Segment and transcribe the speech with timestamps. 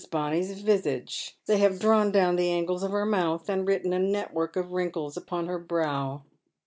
[0.09, 4.55] Bonny's visage— they have drawn down the angles of her mouth, and ^vritten a network
[4.55, 6.23] of wrinkles upon her brow.